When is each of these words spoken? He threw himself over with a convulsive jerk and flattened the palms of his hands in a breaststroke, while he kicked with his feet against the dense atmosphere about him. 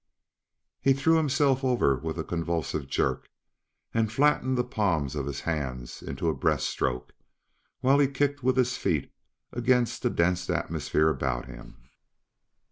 He 0.81 0.93
threw 0.93 1.17
himself 1.17 1.63
over 1.63 1.95
with 1.95 2.17
a 2.17 2.23
convulsive 2.23 2.87
jerk 2.87 3.29
and 3.93 4.11
flattened 4.11 4.57
the 4.57 4.63
palms 4.63 5.13
of 5.15 5.27
his 5.27 5.41
hands 5.41 6.01
in 6.01 6.17
a 6.17 6.33
breaststroke, 6.33 7.11
while 7.81 7.99
he 7.99 8.07
kicked 8.07 8.41
with 8.41 8.57
his 8.57 8.77
feet 8.77 9.13
against 9.53 10.01
the 10.01 10.09
dense 10.09 10.49
atmosphere 10.49 11.09
about 11.09 11.45
him. 11.45 11.87